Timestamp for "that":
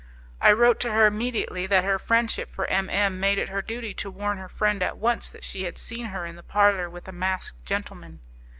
1.67-1.83, 5.29-5.43